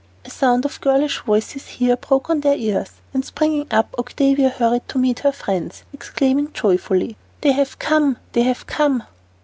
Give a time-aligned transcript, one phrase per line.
[0.25, 4.87] A sound of girlish voices here broke on their ears, and springing up, Octavia hurried
[4.87, 8.17] to meet her friends, exclaiming joyfully, "They have come!
[8.31, 9.03] they have come!"